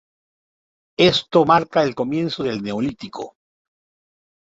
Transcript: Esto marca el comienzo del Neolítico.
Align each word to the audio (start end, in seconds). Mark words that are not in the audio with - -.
Esto 0.97 1.45
marca 1.45 1.83
el 1.83 1.93
comienzo 1.93 2.41
del 2.41 2.63
Neolítico. 2.63 3.35